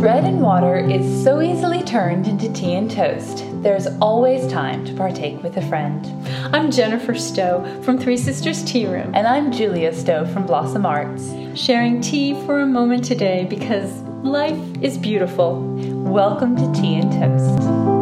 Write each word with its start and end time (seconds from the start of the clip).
bread 0.00 0.24
and 0.24 0.42
water 0.42 0.76
is 0.76 1.24
so 1.24 1.40
easily 1.40 1.82
turned 1.82 2.26
into 2.26 2.52
tea 2.52 2.74
and 2.74 2.90
toast, 2.90 3.44
there's 3.62 3.86
always 4.00 4.46
time 4.52 4.84
to 4.84 4.92
partake 4.94 5.42
with 5.42 5.56
a 5.56 5.66
friend. 5.68 6.06
I'm 6.54 6.70
Jennifer 6.70 7.14
Stowe 7.14 7.64
from 7.82 7.98
Three 7.98 8.18
Sisters 8.18 8.62
Tea 8.64 8.86
Room, 8.86 9.14
And 9.14 9.26
I'm 9.26 9.50
Julia 9.50 9.94
Stowe 9.94 10.26
from 10.26 10.44
Blossom 10.44 10.84
Arts. 10.84 11.32
sharing 11.58 12.02
tea 12.02 12.34
for 12.44 12.60
a 12.60 12.66
moment 12.66 13.04
today 13.04 13.46
because 13.48 13.90
life 14.22 14.60
is 14.82 14.98
beautiful. 14.98 15.62
Welcome 16.04 16.56
to 16.56 16.80
Tea 16.80 16.96
and 16.96 17.12
Toast. 17.12 17.95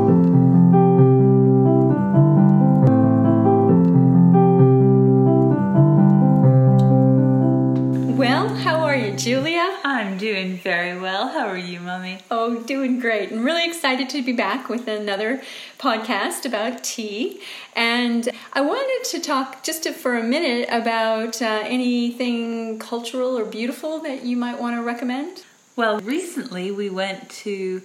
Very 10.94 11.02
well. 11.02 11.28
How 11.28 11.48
are 11.48 11.58
you, 11.58 11.80
Mummy? 11.80 12.18
Oh, 12.30 12.62
doing 12.62 13.00
great. 13.00 13.32
I'm 13.32 13.42
really 13.42 13.66
excited 13.66 14.08
to 14.10 14.22
be 14.22 14.32
back 14.32 14.68
with 14.68 14.86
another 14.86 15.42
podcast 15.78 16.46
about 16.46 16.84
tea. 16.84 17.40
And 17.74 18.28
I 18.52 18.60
wanted 18.60 19.08
to 19.10 19.20
talk 19.20 19.64
just 19.64 19.88
for 19.88 20.16
a 20.16 20.22
minute 20.22 20.68
about 20.70 21.42
uh, 21.42 21.62
anything 21.64 22.78
cultural 22.78 23.36
or 23.36 23.44
beautiful 23.44 23.98
that 24.00 24.22
you 24.22 24.36
might 24.36 24.60
want 24.60 24.76
to 24.76 24.82
recommend. 24.82 25.42
Well, 25.74 25.98
recently 25.98 26.70
we 26.70 26.90
went 26.90 27.28
to 27.30 27.82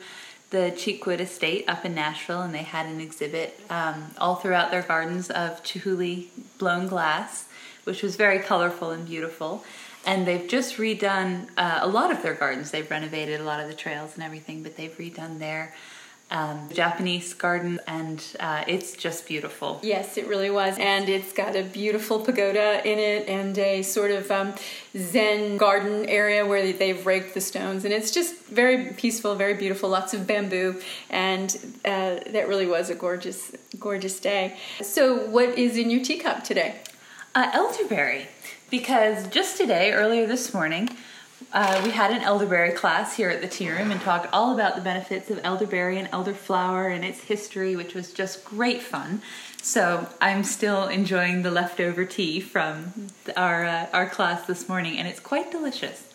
the 0.52 0.71
Cheekwood 0.76 1.20
Estate 1.20 1.66
up 1.68 1.85
in 1.85 1.96
Nashville, 1.96 2.41
and 2.41 2.54
they 2.54 2.63
had 2.63 2.85
an 2.85 2.99
exhibit 2.99 3.60
um, 3.71 4.12
all 4.20 4.35
throughout 4.35 4.70
their 4.70 4.84
gardens 4.84 5.32
of 5.32 5.63
Chihuly 5.63 6.27
blown 6.60 6.88
glass, 6.88 7.48
which 7.85 8.04
was 8.04 8.16
very 8.16 8.40
colorful 8.40 8.91
and 8.91 9.07
beautiful. 9.07 9.63
And 10.05 10.26
they've 10.26 10.48
just 10.48 10.77
redone 10.77 11.48
uh, 11.58 11.80
a 11.81 11.88
lot 11.88 12.12
of 12.12 12.23
their 12.23 12.34
gardens. 12.34 12.71
They've 12.71 12.90
renovated 12.90 13.41
a 13.41 13.44
lot 13.44 13.59
of 13.59 13.67
the 13.67 13.76
trails 13.76 14.16
and 14.16 14.23
everything, 14.23 14.63
but 14.63 14.76
they've 14.77 14.95
redone 14.98 15.40
their 15.40 15.74
um, 16.32 16.70
Japanese 16.71 17.34
garden, 17.34 17.79
and 17.87 18.24
uh, 18.40 18.63
it's 18.68 18.96
just 18.96 19.27
beautiful. 19.27 19.79
Yes, 19.82 20.18
it 20.18 20.27
really 20.27 20.49
was. 20.49 20.77
And 20.77 21.09
it's 21.09 21.34
got 21.34 21.55
a 21.55 21.63
beautiful 21.63 22.20
pagoda 22.20 22.87
in 22.87 22.99
it 22.99 23.27
and 23.27 23.57
a 23.57 23.82
sort 23.82 24.12
of 24.12 24.29
um, 24.29 24.54
Zen 24.96 25.57
garden 25.57 26.05
area 26.07 26.46
where 26.46 26.71
they've 26.71 27.04
raked 27.05 27.34
the 27.34 27.41
stones. 27.41 27.84
And 27.84 27.93
it's 27.93 28.12
just 28.12 28.46
very 28.46 28.93
peaceful, 28.93 29.35
very 29.35 29.55
beautiful, 29.55 29.90
lots 29.90 30.13
of 30.13 30.27
bamboo. 30.27 30.79
And 31.09 31.55
uh, 31.84 32.20
that 32.27 32.48
really 32.48 32.68
was 32.68 32.90
a 32.90 32.96
gorgeous, 32.96 33.52
gorgeous 33.79 34.20
day. 34.20 34.57
So, 34.81 35.26
what 35.27 35.57
is 35.57 35.77
in 35.77 35.90
your 35.90 36.04
teacup 36.04 36.43
today? 36.43 36.76
Uh, 37.35 37.49
elderberry, 37.54 38.27
because 38.70 39.27
just 39.27 39.57
today, 39.57 39.91
earlier 39.91 40.25
this 40.25 40.53
morning, 40.53 40.89
uh, 41.53 41.81
we 41.84 41.91
had 41.91 42.12
an 42.12 42.21
elderberry 42.21 42.71
class 42.71 43.15
here 43.15 43.29
at 43.29 43.41
the 43.41 43.48
tea 43.48 43.70
room 43.71 43.91
and 43.91 44.01
talked 44.01 44.27
all 44.34 44.53
about 44.53 44.75
the 44.75 44.81
benefits 44.81 45.29
of 45.31 45.39
elderberry 45.43 45.98
and 45.98 46.09
elderflower 46.12 46.93
and 46.93 47.03
its 47.03 47.21
history, 47.21 47.75
which 47.75 47.93
was 47.93 48.13
just 48.13 48.43
great 48.45 48.81
fun. 48.81 49.21
So 49.62 50.07
I'm 50.21 50.43
still 50.43 50.87
enjoying 50.87 51.41
the 51.43 51.51
leftover 51.51 52.05
tea 52.05 52.40
from 52.40 52.93
our 53.35 53.65
uh, 53.65 53.87
our 53.93 54.07
class 54.07 54.45
this 54.45 54.70
morning, 54.70 54.97
and 54.97 55.07
it's 55.07 55.20
quite 55.20 55.51
delicious. 55.51 56.09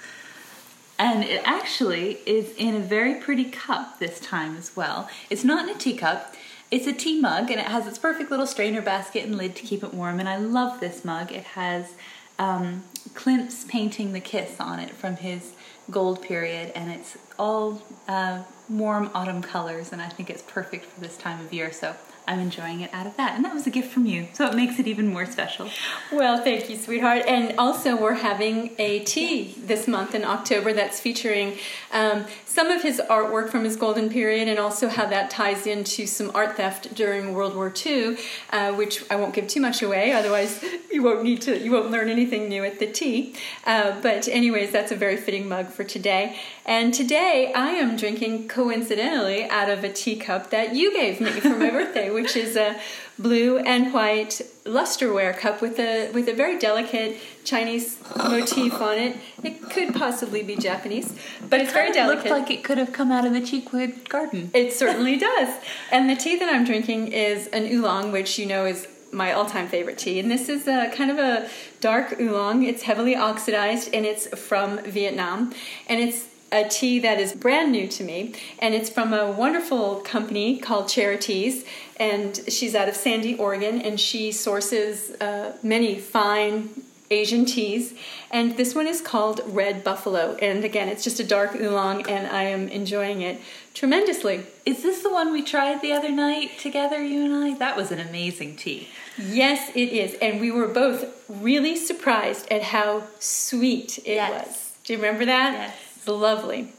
And 0.99 1.25
it 1.25 1.43
actually 1.45 2.19
is 2.25 2.55
in 2.57 2.77
a 2.77 2.81
very 2.81 3.17
pretty 3.17 3.45
cup 3.45 3.99
this 3.99 4.21
time 4.21 4.57
as 4.57 4.77
well. 4.77 5.09
It's 5.29 5.43
not 5.43 5.69
in 5.69 5.75
a 5.75 5.79
teacup. 5.79 6.35
It's 6.71 6.87
a 6.87 6.93
tea 6.93 7.21
mug 7.21 7.51
and 7.51 7.61
it 7.61 7.67
has 7.67 7.87
its 7.87 7.99
perfect 7.99 8.31
little 8.31 8.47
strainer 8.47 8.81
basket 8.81 9.25
and 9.25 9.37
lid 9.37 9.55
to 9.57 9.63
keep 9.63 9.83
it 9.83 9.93
warm. 9.93 10.19
And 10.19 10.29
I 10.29 10.37
love 10.37 10.81
this 10.81 11.05
mug. 11.05 11.33
It 11.33 11.45
has 11.45 11.95
um, 12.39 12.85
Klimt's 13.15 13.65
painting 13.65 14.13
the 14.13 14.21
kiss 14.21 14.59
on 14.61 14.79
it 14.79 14.91
from 14.91 15.17
his 15.17 15.53
gold 15.91 16.23
period, 16.23 16.73
and 16.75 16.91
it's 16.91 17.17
all 17.39 17.83
uh, 18.09 18.43
warm 18.69 19.11
autumn 19.15 19.43
colors. 19.43 19.93
And 19.93 20.01
I 20.01 20.09
think 20.09 20.31
it's 20.31 20.43
perfect 20.43 20.87
for 20.87 21.01
this 21.01 21.17
time 21.17 21.45
of 21.45 21.53
year. 21.53 21.73
So 21.73 21.95
I'm 22.27 22.41
enjoying 22.41 22.81
it 22.81 22.93
out 22.93 23.07
of 23.07 23.17
that. 23.17 23.35
And 23.35 23.45
that 23.45 23.53
was 23.53 23.67
a 23.67 23.71
gift 23.71 23.93
from 23.93 24.07
you, 24.07 24.29
so 24.33 24.47
it 24.47 24.55
makes 24.55 24.79
it 24.79 24.87
even 24.87 25.09
more 25.09 25.27
special. 25.27 25.69
Well, 26.11 26.43
thank 26.43 26.71
you, 26.71 26.77
sweetheart. 26.77 27.25
And 27.27 27.59
also, 27.59 27.97
we're 27.97 28.15
having 28.15 28.71
a 28.79 29.01
tea 29.01 29.55
this 29.59 29.87
month 29.87 30.15
in 30.15 30.25
October 30.25 30.73
that's 30.73 31.01
featuring 31.01 31.59
um, 31.93 32.25
some 32.47 32.71
of 32.71 32.83
his 32.83 33.01
artwork 33.11 33.51
from 33.51 33.65
his 33.65 33.77
golden 33.77 34.09
period 34.09 34.49
and 34.49 34.59
also 34.59 34.89
how 34.89 35.05
that 35.07 35.29
ties 35.29 35.67
into 35.67 36.07
some 36.07 36.31
art 36.35 36.57
theft 36.57 36.95
during 36.95 37.35
World 37.35 37.57
War 37.57 37.73
II, 37.85 38.17
uh, 38.51 38.73
which 38.73 39.05
I 39.11 39.17
won't 39.17 39.35
give 39.35 39.49
too 39.49 39.61
much 39.61 39.83
away, 39.83 40.13
otherwise, 40.13 40.65
you 40.93 41.03
won't 41.03 41.25
need 41.25 41.43
to, 41.43 41.59
you 41.59 41.73
won't 41.73 41.91
learn 41.91 42.09
anything 42.09 42.49
new 42.49 42.65
at 42.65 42.79
the 42.79 42.87
tea. 42.87 43.35
Uh, 43.67 44.01
but, 44.01 44.29
anyways, 44.29 44.71
that's 44.71 44.93
a 44.93 44.97
very 44.97 45.17
fitting 45.17 45.49
mug 45.49 45.67
for 45.67 45.85
today. 45.85 46.37
And 46.65 46.95
today, 46.95 47.53
I 47.55 47.71
am 47.73 47.97
drinking 47.97 48.49
coincidentally 48.49 49.45
out 49.51 49.69
of 49.69 49.85
a 49.85 49.93
teacup 49.93 50.51
that 50.51 50.75
you 50.75 50.93
gave 50.93 51.21
me 51.21 51.33
for 51.33 51.51
my 51.51 51.71
birthday, 51.79 52.11
which 52.15 52.37
is 52.37 52.57
a 52.57 52.81
blue 53.19 53.59
and 53.59 53.93
white 53.93 54.41
lusterware 54.65 55.37
cup 55.37 55.61
with 55.61 55.79
a 55.79 56.11
with 56.13 56.29
a 56.29 56.33
very 56.33 56.59
delicate 56.59 57.19
Chinese 57.45 57.99
motif 58.17 58.81
on 58.81 58.97
it. 58.99 59.17
It 59.43 59.61
could 59.71 59.95
possibly 59.95 60.43
be 60.43 60.57
Japanese, 60.57 61.15
but 61.51 61.61
it's 61.61 61.73
very 61.73 61.93
delicate. 61.93 62.27
of 62.27 62.31
looked 62.31 62.41
like 62.41 62.51
it 62.51 62.65
could 62.65 62.79
have 62.79 62.93
come 62.93 63.13
out 63.13 63.27
of 63.27 63.33
the 63.33 63.41
Cheekwood 63.41 64.09
garden. 64.09 64.51
It 64.55 64.73
certainly 64.73 65.17
does. 65.19 65.55
And 65.91 66.09
the 66.09 66.17
tea 66.17 66.39
that 66.39 66.53
I'm 66.53 66.65
drinking 66.65 67.13
is 67.13 67.49
an 67.49 67.65
oolong, 67.71 68.13
which 68.13 68.39
you 68.39 68.47
know 68.47 68.65
is 68.65 68.89
my 69.13 69.33
all-time 69.33 69.69
favorite 69.69 69.99
tea. 69.99 70.19
And 70.19 70.31
this 70.31 70.49
is 70.49 70.67
a 70.67 70.91
kind 70.91 71.11
of 71.11 71.19
a 71.19 71.49
dark 71.81 72.21
oolong. 72.21 72.65
It's 72.65 72.83
heavily 72.83 73.15
oxidized 73.15 73.95
and 73.95 74.05
it's 74.05 74.27
from 74.27 74.79
Vietnam. 74.83 75.55
And 75.89 76.01
it's 76.01 76.27
a 76.55 76.69
tea 76.69 77.01
that 77.01 77.19
is 77.19 77.33
brand 77.33 77.73
new 77.73 77.89
to 77.89 78.05
me 78.05 78.33
and 78.61 78.75
it's 78.75 78.89
from 78.89 79.13
a 79.13 79.31
wonderful 79.31 79.97
company 79.97 80.57
called 80.59 80.87
Chariteas 80.87 81.67
and 81.99 82.41
she's 82.49 82.75
out 82.75 82.89
of 82.89 82.95
Sandy, 82.95 83.37
Oregon 83.37 83.81
and 83.81 83.99
she 83.99 84.31
sources 84.31 85.11
uh, 85.21 85.57
many 85.63 85.99
fine 85.99 86.71
Asian 87.11 87.45
teas, 87.45 87.95
and 88.31 88.57
this 88.57 88.75
one 88.75 88.87
is 88.87 89.01
called 89.03 89.43
Red 89.47 89.85
Buffalo. 89.85 90.37
And 90.41 90.65
again, 90.65 90.89
it's 90.89 91.05
just 91.05 91.21
a 91.21 91.25
dark 91.25 91.55
oolong, 91.55 92.09
and 92.09 92.27
I 92.27 92.45
am 92.45 92.69
enjoying 92.69 93.21
it 93.21 93.41
tremendously. 93.75 94.47
Is 94.65 94.83
this 94.83 95.03
the 95.03 95.13
one 95.13 95.31
we 95.31 95.43
tried 95.43 95.83
the 95.83 95.93
other 95.93 96.11
night 96.11 96.59
together, 96.59 97.05
you 97.05 97.25
and 97.25 97.35
I? 97.35 97.59
That 97.59 97.77
was 97.77 97.93
an 97.93 98.01
amazing 98.01 98.57
tea. 98.57 98.89
Yes, 99.19 99.71
it 99.75 99.91
is, 99.91 100.15
and 100.15 100.41
we 100.41 100.51
were 100.51 100.67
both 100.67 101.05
really 101.29 101.77
surprised 101.77 102.51
at 102.51 102.63
how 102.63 103.05
sweet 103.19 103.99
it 103.99 104.15
Yes. 104.15 104.47
was. 104.47 104.73
Do 104.85 104.95
you 104.95 104.99
remember 104.99 105.27
that? 105.27 105.53
Yes. 105.53 105.84
Lovely. 106.07 106.73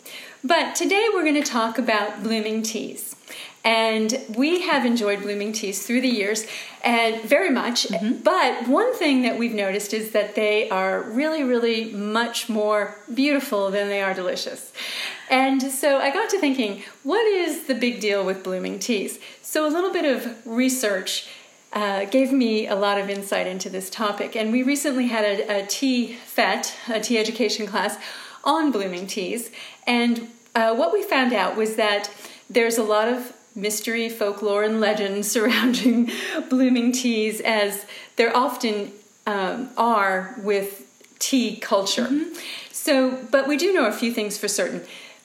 But 0.44 0.75
today 0.75 1.08
we're 1.13 1.24
going 1.24 1.41
to 1.41 1.50
talk 1.50 1.80
about 1.80 2.22
blooming 2.22 2.62
teas. 2.62 3.16
And 3.63 4.24
we 4.36 4.62
have 4.62 4.86
enjoyed 4.86 5.24
blooming 5.24 5.52
teas 5.52 5.88
through 5.88 6.02
the 6.02 6.08
years 6.08 6.46
and 6.84 7.24
very 7.24 7.50
much. 7.50 7.88
But 8.24 8.68
one 8.68 8.94
thing 8.94 9.24
that 9.24 9.40
we've 9.40 9.56
noticed 9.56 9.91
is 9.91 10.12
that 10.12 10.35
they 10.35 10.69
are 10.69 11.02
really, 11.02 11.44
really 11.44 11.91
much 11.91 12.47
more 12.47 13.00
beautiful 13.12 13.72
than 13.72 13.90
they 13.90 14.03
are 14.03 14.14
delicious. 14.14 14.72
And 15.31 15.59
so 15.64 15.97
I 15.97 16.12
got 16.12 16.30
to 16.30 16.40
thinking, 16.40 16.84
what 17.02 17.25
is 17.25 17.64
the 17.66 17.74
big 17.74 18.00
deal 18.00 18.24
with 18.24 18.44
blooming 18.44 18.78
teas? 18.78 19.18
So 19.41 19.66
a 19.66 19.72
little 19.72 19.91
bit 19.91 20.06
of 20.06 20.46
research 20.46 21.28
uh, 21.74 22.06
gave 22.06 22.31
me 22.31 22.68
a 22.68 22.75
lot 22.75 23.00
of 23.00 23.09
insight 23.09 23.47
into 23.47 23.72
this 23.72 23.90
topic. 23.90 24.35
And 24.35 24.52
we 24.52 24.62
recently 24.62 25.08
had 25.08 25.25
a, 25.25 25.64
a 25.64 25.66
tea 25.66 26.14
FET, 26.14 26.75
a 26.88 27.00
tea 27.00 27.18
education 27.18 27.66
class, 27.66 27.97
on 28.46 28.72
blooming 28.72 29.08
teas. 29.08 29.52
And 29.88 30.30
uh, 30.54 30.76
what 30.76 30.94
we 30.94 31.04
found 31.04 31.34
out 31.34 31.56
was 31.56 31.76
that 31.76 32.10
there's 32.50 32.78
a 32.78 32.84
lot 32.84 33.08
of 33.08 33.34
mystery, 33.56 34.10
folklore, 34.10 34.64
and 34.64 34.80
legend 34.80 35.26
surrounding 35.36 36.12
blooming 36.50 36.92
teas, 36.92 37.42
as 37.42 37.86
there 38.16 38.36
often 38.36 38.92
um, 39.26 39.70
are 39.78 40.36
with 40.38 40.86
tea 41.20 41.58
culture. 41.58 42.10
So, 42.72 43.18
but 43.32 43.48
we 43.48 43.58
do 43.58 43.74
know 43.74 43.86
a 43.86 43.92
few 43.92 44.14
things 44.14 44.38
for 44.38 44.48
certain. 44.48 44.82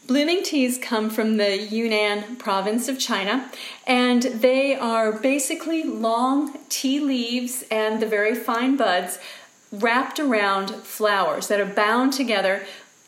Blooming 0.07 0.43
teas 0.43 0.79
come 0.79 1.11
from 1.11 1.37
the 1.37 1.57
Yunnan 1.59 2.37
province 2.37 2.89
of 2.89 2.99
China, 2.99 3.51
and 3.87 4.23
they 4.23 4.75
are 4.75 5.13
basically 5.13 5.85
long 5.85 6.59
tea 6.69 6.99
leaves 6.99 7.65
and 7.71 8.01
the 8.01 8.07
very 8.07 8.35
fine 8.35 8.77
buds 8.77 9.19
wrapped 9.71 10.19
around 10.19 10.71
flowers 10.71 11.47
that 11.47 11.61
are 11.61 11.67
bound 11.67 12.13
together 12.13 12.67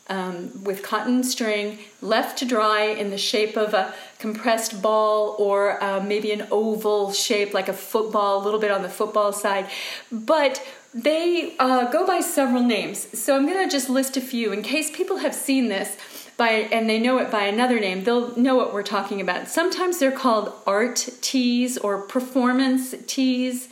um, 0.09 0.63
with 0.63 0.83
cotton 0.83 1.23
string, 1.23 1.79
left 2.01 2.37
to 2.39 2.45
dry 2.45 2.83
in 2.83 3.09
the 3.09 3.17
shape 3.17 3.55
of 3.55 3.73
a 3.73 3.93
compressed 4.19 4.81
ball 4.81 5.35
or 5.39 5.81
uh, 5.83 6.01
maybe 6.01 6.31
an 6.31 6.47
oval 6.51 7.13
shape 7.13 7.53
like 7.53 7.69
a 7.69 7.73
football, 7.73 8.41
a 8.41 8.43
little 8.43 8.59
bit 8.59 8.71
on 8.71 8.81
the 8.81 8.89
football 8.89 9.31
side. 9.31 9.67
But 10.11 10.65
they 10.93 11.55
uh, 11.57 11.89
go 11.89 12.05
by 12.05 12.19
several 12.19 12.61
names. 12.61 13.17
So 13.19 13.35
I'm 13.35 13.45
going 13.47 13.63
to 13.63 13.71
just 13.71 13.89
list 13.89 14.17
a 14.17 14.21
few 14.21 14.51
in 14.51 14.61
case 14.61 14.91
people 14.95 15.17
have 15.17 15.33
seen 15.33 15.69
this 15.69 15.97
by 16.37 16.49
and 16.49 16.89
they 16.89 16.99
know 16.99 17.17
it 17.19 17.31
by 17.31 17.43
another 17.43 17.79
name. 17.79 18.03
They'll 18.03 18.35
know 18.37 18.55
what 18.55 18.73
we're 18.73 18.83
talking 18.83 19.21
about. 19.21 19.47
Sometimes 19.47 19.99
they're 19.99 20.11
called 20.11 20.53
art 20.67 21.09
teas 21.21 21.77
or 21.77 21.99
performance 21.99 22.93
teas, 23.07 23.69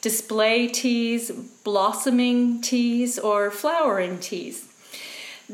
display 0.00 0.68
teas, 0.68 1.30
blossoming 1.30 2.60
teas, 2.60 3.18
or 3.18 3.50
flowering 3.50 4.18
teas. 4.18 4.68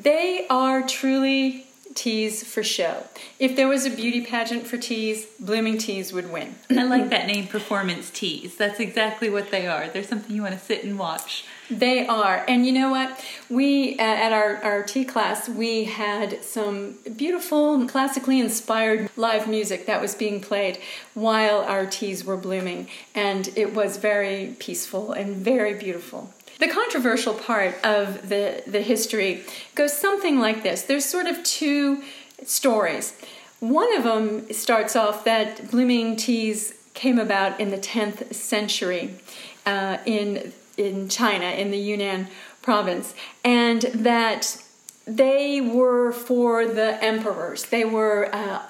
They 0.02 0.46
are 0.48 0.86
truly 0.86 1.66
teas 1.94 2.44
for 2.44 2.62
show. 2.62 3.04
If 3.40 3.56
there 3.56 3.66
was 3.66 3.84
a 3.84 3.90
beauty 3.90 4.24
pageant 4.24 4.64
for 4.64 4.76
teas, 4.76 5.26
blooming 5.40 5.78
teas 5.78 6.12
would 6.12 6.30
win. 6.30 6.54
I 6.70 6.84
like 6.84 7.10
that 7.10 7.26
name, 7.26 7.48
performance 7.48 8.08
teas. 8.10 8.56
That's 8.56 8.78
exactly 8.78 9.28
what 9.28 9.50
they 9.50 9.66
are. 9.66 9.88
They're 9.88 10.04
something 10.04 10.34
you 10.34 10.42
want 10.42 10.54
to 10.54 10.60
sit 10.60 10.84
and 10.84 10.98
watch. 10.98 11.44
They 11.68 12.06
are. 12.06 12.44
And 12.46 12.64
you 12.64 12.72
know 12.72 12.90
what? 12.90 13.22
We, 13.50 13.98
uh, 13.98 14.02
at 14.02 14.32
our, 14.32 14.56
our 14.58 14.82
tea 14.84 15.04
class, 15.04 15.48
we 15.48 15.84
had 15.84 16.44
some 16.44 16.98
beautiful, 17.16 17.86
classically 17.88 18.38
inspired 18.38 19.10
live 19.16 19.48
music 19.48 19.86
that 19.86 20.00
was 20.00 20.14
being 20.14 20.40
played 20.40 20.78
while 21.14 21.58
our 21.58 21.86
teas 21.86 22.24
were 22.24 22.36
blooming. 22.36 22.88
And 23.14 23.50
it 23.56 23.74
was 23.74 23.96
very 23.96 24.54
peaceful 24.60 25.12
and 25.12 25.36
very 25.36 25.74
beautiful. 25.74 26.32
The 26.58 26.68
controversial 26.68 27.34
part 27.34 27.74
of 27.84 28.28
the, 28.28 28.62
the 28.66 28.82
history 28.82 29.44
goes 29.74 29.96
something 29.96 30.38
like 30.38 30.62
this 30.62 30.82
there's 30.82 31.04
sort 31.04 31.26
of 31.26 31.42
two 31.44 32.02
stories. 32.44 33.14
One 33.60 33.96
of 33.96 34.04
them 34.04 34.52
starts 34.52 34.94
off 34.96 35.24
that 35.24 35.70
blooming 35.70 36.16
teas 36.16 36.74
came 36.94 37.18
about 37.18 37.60
in 37.60 37.70
the 37.70 37.78
10th 37.78 38.34
century 38.34 39.14
uh, 39.66 39.98
in 40.04 40.52
in 40.76 41.08
China, 41.08 41.46
in 41.46 41.72
the 41.72 41.76
Yunnan 41.76 42.28
province, 42.62 43.12
and 43.44 43.82
that 43.92 44.62
they 45.06 45.60
were 45.60 46.12
for 46.12 46.66
the 46.66 47.02
emperors. 47.02 47.64
They 47.64 47.84
were 47.84 48.28
uh, 48.32 48.62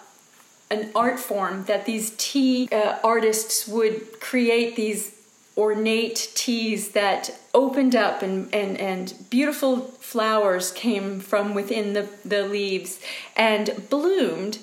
an 0.70 0.90
art 0.94 1.18
form 1.18 1.64
that 1.64 1.84
these 1.84 2.14
tea 2.16 2.68
uh, 2.72 2.98
artists 3.04 3.68
would 3.68 4.20
create 4.20 4.76
these 4.76 5.17
ornate 5.58 6.30
teas 6.34 6.90
that 6.90 7.36
opened 7.52 7.96
up 7.96 8.22
and, 8.22 8.54
and, 8.54 8.78
and 8.78 9.12
beautiful 9.28 9.80
flowers 9.80 10.70
came 10.70 11.18
from 11.18 11.52
within 11.52 11.94
the, 11.94 12.08
the 12.24 12.44
leaves 12.44 13.00
and 13.36 13.88
bloomed. 13.90 14.60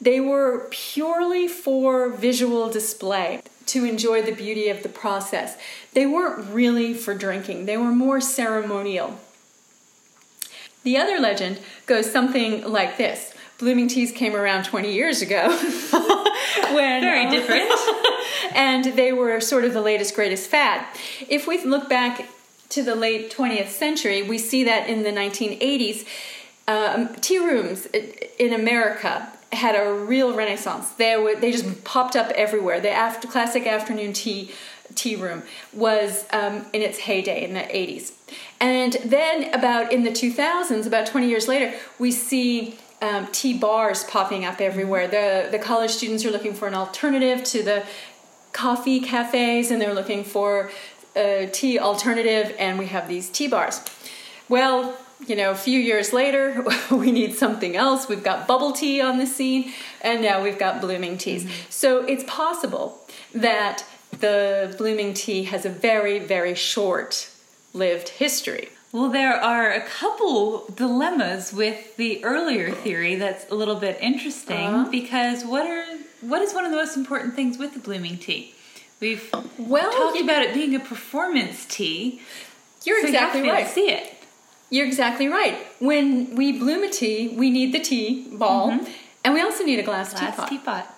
They 0.00 0.20
were 0.20 0.68
purely 0.70 1.48
for 1.48 2.10
visual 2.10 2.70
display 2.70 3.42
to 3.66 3.84
enjoy 3.84 4.22
the 4.22 4.32
beauty 4.32 4.68
of 4.68 4.84
the 4.84 4.88
process. 4.88 5.58
They 5.94 6.06
weren't 6.06 6.48
really 6.54 6.94
for 6.94 7.12
drinking, 7.12 7.66
they 7.66 7.76
were 7.76 7.92
more 7.92 8.20
ceremonial. 8.20 9.18
The 10.84 10.96
other 10.96 11.18
legend 11.18 11.58
goes 11.86 12.10
something 12.10 12.62
like 12.62 12.96
this 12.96 13.34
Blooming 13.58 13.88
teas 13.88 14.12
came 14.12 14.36
around 14.36 14.64
20 14.64 14.92
years 14.92 15.22
ago. 15.22 15.48
when, 16.74 17.02
Very 17.02 17.26
uh, 17.26 17.30
different. 17.30 17.70
and 18.54 18.84
they 18.96 19.12
were 19.12 19.40
sort 19.40 19.64
of 19.64 19.72
the 19.72 19.80
latest, 19.80 20.14
greatest 20.14 20.48
fad. 20.48 20.86
If 21.28 21.46
we 21.46 21.62
look 21.64 21.88
back 21.88 22.28
to 22.70 22.82
the 22.82 22.94
late 22.94 23.30
20th 23.30 23.68
century, 23.68 24.22
we 24.22 24.38
see 24.38 24.64
that 24.64 24.88
in 24.88 25.02
the 25.02 25.10
1980s, 25.10 26.06
um, 26.68 27.14
tea 27.16 27.38
rooms 27.38 27.86
in 28.38 28.52
America 28.52 29.30
had 29.52 29.74
a 29.74 29.92
real 29.92 30.34
renaissance. 30.34 30.90
They 30.90 31.16
were, 31.16 31.36
they 31.36 31.52
just 31.52 31.84
popped 31.84 32.16
up 32.16 32.30
everywhere. 32.30 32.80
The 32.80 32.90
after, 32.90 33.28
classic 33.28 33.66
afternoon 33.66 34.12
tea 34.12 34.52
tea 34.94 35.16
room 35.16 35.42
was 35.72 36.24
um, 36.32 36.64
in 36.72 36.80
its 36.80 36.98
heyday 36.98 37.44
in 37.44 37.54
the 37.54 37.60
80s. 37.60 38.12
And 38.60 38.94
then 39.04 39.52
about 39.52 39.92
in 39.92 40.04
the 40.04 40.10
2000s, 40.10 40.86
about 40.86 41.06
20 41.06 41.28
years 41.28 41.48
later, 41.48 41.76
we 41.98 42.12
see 42.12 42.78
um, 43.02 43.26
tea 43.28 43.56
bars 43.56 44.04
popping 44.04 44.44
up 44.44 44.60
everywhere. 44.60 45.06
The, 45.08 45.48
the 45.50 45.58
college 45.58 45.90
students 45.90 46.24
are 46.24 46.30
looking 46.30 46.54
for 46.54 46.66
an 46.66 46.74
alternative 46.74 47.44
to 47.44 47.62
the 47.62 47.84
coffee 48.52 49.00
cafes 49.00 49.70
and 49.70 49.80
they're 49.80 49.94
looking 49.94 50.24
for 50.24 50.70
a 51.16 51.48
tea 51.50 51.78
alternative, 51.78 52.54
and 52.58 52.78
we 52.78 52.86
have 52.86 53.08
these 53.08 53.30
tea 53.30 53.48
bars. 53.48 53.80
Well, 54.48 54.96
you 55.26 55.34
know, 55.34 55.50
a 55.50 55.54
few 55.54 55.80
years 55.80 56.12
later, 56.12 56.64
we 56.90 57.10
need 57.10 57.34
something 57.34 57.74
else. 57.74 58.08
We've 58.08 58.22
got 58.22 58.46
bubble 58.46 58.72
tea 58.72 59.00
on 59.00 59.18
the 59.18 59.26
scene, 59.26 59.72
and 60.02 60.20
now 60.22 60.42
we've 60.42 60.58
got 60.58 60.80
blooming 60.80 61.16
teas. 61.16 61.44
Mm-hmm. 61.44 61.70
So 61.70 62.04
it's 62.04 62.24
possible 62.24 63.00
that 63.34 63.84
the 64.20 64.74
blooming 64.78 65.14
tea 65.14 65.44
has 65.44 65.64
a 65.64 65.70
very, 65.70 66.18
very 66.18 66.54
short 66.54 67.30
lived 67.72 68.10
history. 68.10 68.68
Well, 68.92 69.10
there 69.10 69.34
are 69.34 69.70
a 69.70 69.82
couple 69.82 70.66
dilemmas 70.74 71.52
with 71.52 71.96
the 71.96 72.24
earlier 72.24 72.70
theory 72.70 73.16
that's 73.16 73.50
a 73.50 73.54
little 73.54 73.74
bit 73.74 73.98
interesting 74.00 74.56
uh-huh. 74.56 74.90
because 74.90 75.44
what 75.44 75.66
are 75.66 75.84
what 76.22 76.40
is 76.42 76.54
one 76.54 76.64
of 76.64 76.70
the 76.70 76.76
most 76.76 76.96
important 76.96 77.34
things 77.34 77.58
with 77.58 77.74
the 77.74 77.80
blooming 77.80 78.18
tea? 78.18 78.54
We've 79.00 79.28
well 79.58 79.92
talked 79.92 80.20
about 80.20 80.42
it 80.42 80.54
being 80.54 80.74
a 80.74 80.80
performance 80.80 81.66
tea. 81.66 82.22
You're 82.84 83.00
so 83.02 83.08
exactly 83.08 83.44
you 83.44 83.50
right. 83.50 83.66
see 83.66 83.90
it. 83.90 84.14
You're 84.70 84.86
exactly 84.86 85.28
right. 85.28 85.58
When 85.78 86.34
we 86.34 86.52
bloom 86.52 86.82
a 86.82 86.90
tea, 86.90 87.28
we 87.36 87.50
need 87.50 87.72
the 87.72 87.80
tea 87.80 88.28
ball, 88.32 88.70
mm-hmm. 88.70 88.90
and 89.24 89.34
we 89.34 89.40
also 89.40 89.64
need 89.64 89.78
a 89.78 89.82
glass, 89.82 90.12
glass 90.12 90.34
teapot. 90.34 90.48
teapot. 90.48 90.94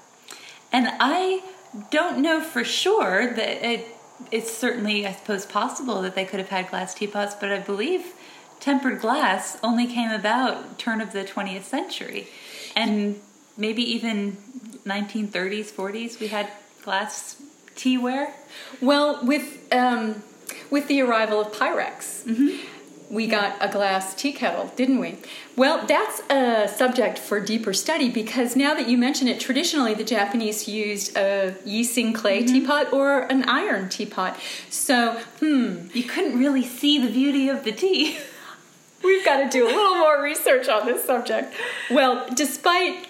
And 0.73 0.89
I 1.01 1.43
don't 1.91 2.19
know 2.19 2.41
for 2.41 2.65
sure 2.65 3.35
that 3.35 3.67
it. 3.67 3.89
It's 4.31 4.53
certainly, 4.53 5.07
I 5.07 5.13
suppose, 5.13 5.47
possible 5.47 6.03
that 6.03 6.15
they 6.15 6.25
could 6.25 6.39
have 6.39 6.49
had 6.49 6.69
glass 6.69 6.95
teapots, 6.95 7.35
but 7.35 7.51
I 7.51 7.59
believe 7.59 8.15
tempered 8.61 9.01
glass 9.01 9.57
only 9.63 9.87
came 9.87 10.11
about 10.11 10.79
turn 10.79 11.01
of 11.01 11.13
the 11.13 11.25
20th 11.25 11.63
century, 11.63 12.29
and 12.75 13.21
maybe 13.57 13.83
even 13.83 14.37
1930s, 14.85 15.71
40s. 15.71 16.21
We 16.21 16.29
had 16.29 16.51
glass 16.83 17.41
teaware. 17.77 18.33
Well, 18.81 19.25
with 19.25 19.73
um, 19.73 20.23
with 20.71 20.89
the 20.89 21.01
arrival 21.03 21.41
of 21.41 21.53
Pyrex. 21.53 22.25
Mm-hmm 22.25 22.78
we 23.11 23.27
got 23.27 23.57
a 23.61 23.69
glass 23.69 24.15
tea 24.15 24.33
kettle, 24.33 24.71
didn't 24.77 24.99
we? 24.99 25.17
Well, 25.57 25.87
that's 25.87 26.21
a 26.31 26.69
subject 26.69 27.19
for 27.19 27.41
deeper 27.41 27.73
study 27.73 28.11
because 28.11 28.55
now 28.55 28.75
that 28.75 28.89
you 28.89 28.99
mention 28.99 29.29
it, 29.29 29.41
traditionally 29.41 29.95
the 29.95 30.05
Japanese 30.05 30.69
used 30.69 31.17
a 31.17 31.55
Yixing 31.67 32.15
clay 32.15 32.43
mm-hmm. 32.43 32.53
teapot 32.55 32.93
or 32.93 33.21
an 33.23 33.45
iron 33.45 33.89
teapot. 33.89 34.39
So, 34.71 35.21
hmm. 35.41 35.87
You 35.93 36.05
couldn't 36.05 36.39
really 36.39 36.65
see 36.65 36.99
the 36.99 37.11
beauty 37.11 37.49
of 37.49 37.65
the 37.65 37.73
tea. 37.73 38.19
We've 39.03 39.25
got 39.25 39.39
to 39.43 39.49
do 39.49 39.65
a 39.65 39.71
little 39.71 39.97
more 39.97 40.21
research 40.23 40.69
on 40.69 40.87
this 40.87 41.05
subject. 41.05 41.55
Well, 41.91 42.27
despite 42.35 43.08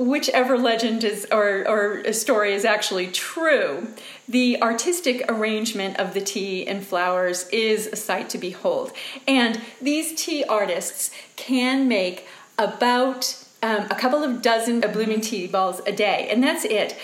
whichever 0.00 0.56
legend 0.56 1.04
is 1.04 1.26
or, 1.30 1.68
or 1.68 2.10
story 2.14 2.54
is 2.54 2.64
actually 2.64 3.06
true, 3.08 3.86
the 4.26 4.60
artistic 4.62 5.30
arrangement 5.30 5.98
of 5.98 6.14
the 6.14 6.22
tea 6.22 6.66
and 6.66 6.86
flowers 6.86 7.46
is 7.50 7.86
a 7.86 7.96
sight 7.96 8.30
to 8.30 8.38
behold. 8.38 8.92
And 9.28 9.60
these 9.80 10.14
tea 10.14 10.42
artists 10.44 11.10
can 11.36 11.86
make 11.86 12.26
about 12.58 13.44
um, 13.62 13.88
a 13.90 13.94
couple 13.94 14.24
of 14.24 14.40
dozen 14.40 14.80
blooming 14.80 15.20
tea 15.20 15.46
balls 15.46 15.82
a 15.86 15.92
day, 15.92 16.28
and 16.30 16.42
that's 16.42 16.64
it. 16.64 16.96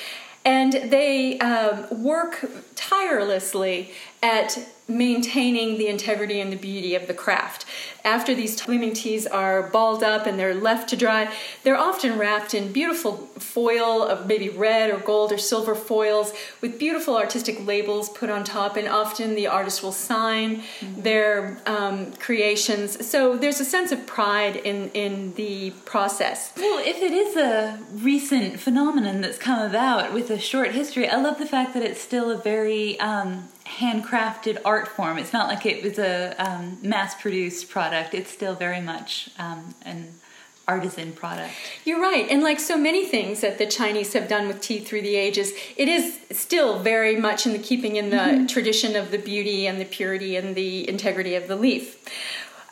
And 0.42 0.72
they 0.72 1.38
um, 1.40 2.02
work 2.02 2.48
tirelessly 2.76 3.90
at 4.26 4.58
maintaining 4.88 5.78
the 5.78 5.88
integrity 5.88 6.40
and 6.40 6.52
the 6.52 6.56
beauty 6.56 6.94
of 6.94 7.08
the 7.08 7.14
craft. 7.14 7.64
After 8.04 8.34
these 8.34 8.60
blooming 8.60 8.92
teas 8.92 9.26
are 9.26 9.64
balled 9.64 10.04
up 10.04 10.26
and 10.26 10.38
they're 10.38 10.54
left 10.54 10.88
to 10.90 10.96
dry, 10.96 11.32
they're 11.64 11.76
often 11.76 12.16
wrapped 12.18 12.54
in 12.54 12.72
beautiful 12.72 13.16
foil 13.38 14.02
of 14.02 14.26
maybe 14.26 14.48
red 14.48 14.90
or 14.90 14.98
gold 14.98 15.32
or 15.32 15.38
silver 15.38 15.74
foils 15.74 16.32
with 16.60 16.78
beautiful 16.78 17.16
artistic 17.16 17.66
labels 17.66 18.08
put 18.10 18.30
on 18.30 18.44
top, 18.44 18.76
and 18.76 18.86
often 18.86 19.34
the 19.34 19.48
artist 19.48 19.82
will 19.82 19.98
sign 20.12 20.58
mm-hmm. 20.58 21.02
their 21.02 21.58
um, 21.66 22.12
creations. 22.26 22.88
So 23.04 23.36
there's 23.36 23.60
a 23.60 23.64
sense 23.64 23.90
of 23.90 24.06
pride 24.06 24.54
in, 24.54 24.90
in 24.90 25.34
the 25.34 25.72
process. 25.84 26.52
Well, 26.56 26.80
if 26.84 26.98
it 27.02 27.12
is 27.12 27.36
a 27.36 27.80
recent 27.92 28.60
phenomenon 28.60 29.20
that's 29.20 29.38
come 29.38 29.60
about 29.60 30.12
with 30.12 30.30
a 30.30 30.38
short 30.38 30.70
history, 30.72 31.08
I 31.08 31.16
love 31.20 31.38
the 31.38 31.46
fact 31.46 31.74
that 31.74 31.82
it's 31.82 32.00
still 32.00 32.30
a 32.30 32.36
very 32.36 32.98
um, 33.00 33.48
handcrafted 33.78 34.58
art 34.64 34.88
form. 34.88 35.18
It's 35.18 35.32
not 35.32 35.48
like 35.48 35.66
it 35.66 35.82
was 35.82 35.98
a 35.98 36.34
um, 36.38 36.78
mass-produced 36.82 37.68
product. 37.68 38.14
It's 38.14 38.30
still 38.30 38.54
very 38.54 38.80
much 38.80 39.28
um, 39.38 39.74
an 39.82 40.14
artisan 40.68 41.12
product. 41.12 41.52
You're 41.84 42.00
right. 42.00 42.28
And 42.28 42.42
like 42.42 42.58
so 42.58 42.76
many 42.76 43.06
things 43.06 43.40
that 43.40 43.58
the 43.58 43.66
Chinese 43.66 44.12
have 44.14 44.28
done 44.28 44.48
with 44.48 44.60
tea 44.60 44.80
through 44.80 45.02
the 45.02 45.14
ages, 45.14 45.52
it 45.76 45.88
is 45.88 46.18
still 46.32 46.80
very 46.80 47.16
much 47.16 47.46
in 47.46 47.52
the 47.52 47.58
keeping 47.58 47.96
in 47.96 48.10
the 48.10 48.16
mm-hmm. 48.16 48.46
tradition 48.46 48.96
of 48.96 49.10
the 49.10 49.18
beauty 49.18 49.66
and 49.66 49.80
the 49.80 49.84
purity 49.84 50.36
and 50.36 50.54
the 50.56 50.88
integrity 50.88 51.34
of 51.34 51.46
the 51.46 51.56
leaf. 51.56 51.96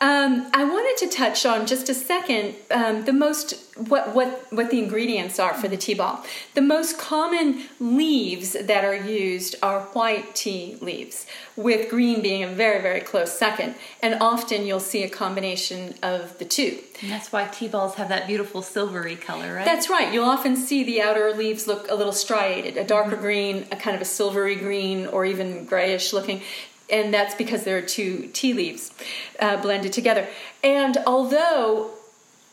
Um, 0.01 0.47
I 0.53 0.65
wanted 0.65 1.05
to 1.05 1.15
touch 1.15 1.45
on 1.45 1.65
just 1.65 1.87
a 1.87 1.93
second 1.93 2.55
um, 2.69 3.05
the 3.05 3.13
most 3.13 3.61
what 3.77 4.13
what 4.13 4.45
what 4.51 4.69
the 4.69 4.79
ingredients 4.79 5.39
are 5.39 5.53
for 5.53 5.67
the 5.67 5.77
tea 5.77 5.93
ball. 5.93 6.23
The 6.53 6.61
most 6.61 6.97
common 6.97 7.63
leaves 7.79 8.53
that 8.53 8.83
are 8.83 8.95
used 8.95 9.55
are 9.63 9.81
white 9.81 10.35
tea 10.35 10.77
leaves, 10.81 11.25
with 11.55 11.89
green 11.89 12.21
being 12.21 12.43
a 12.43 12.47
very 12.47 12.81
very 12.81 12.99
close 12.99 13.31
second. 13.37 13.75
And 14.01 14.15
often 14.21 14.65
you'll 14.65 14.79
see 14.81 15.03
a 15.03 15.09
combination 15.09 15.95
of 16.03 16.37
the 16.39 16.45
two. 16.45 16.79
And 17.01 17.09
that's 17.09 17.31
why 17.31 17.45
tea 17.47 17.67
balls 17.67 17.95
have 17.95 18.09
that 18.09 18.27
beautiful 18.27 18.61
silvery 18.61 19.15
color, 19.15 19.55
right? 19.55 19.65
That's 19.65 19.89
right. 19.89 20.13
You'll 20.13 20.25
often 20.25 20.55
see 20.55 20.83
the 20.83 21.01
outer 21.01 21.33
leaves 21.33 21.67
look 21.67 21.89
a 21.89 21.95
little 21.95 22.13
striated, 22.13 22.77
a 22.77 22.83
darker 22.83 23.15
green, 23.15 23.65
a 23.71 23.75
kind 23.75 23.95
of 23.95 24.01
a 24.01 24.05
silvery 24.05 24.55
green, 24.55 25.07
or 25.07 25.25
even 25.25 25.65
grayish 25.65 26.11
looking 26.13 26.41
and 26.89 27.13
that's 27.13 27.35
because 27.35 27.63
there 27.63 27.77
are 27.77 27.81
two 27.81 28.29
tea 28.33 28.53
leaves 28.53 28.91
uh, 29.39 29.61
blended 29.61 29.93
together. 29.93 30.27
And 30.63 30.97
although 31.05 31.91